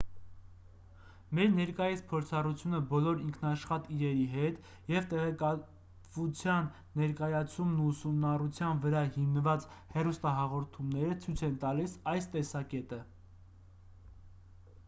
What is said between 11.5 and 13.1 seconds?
են տալիս այս տեսակետը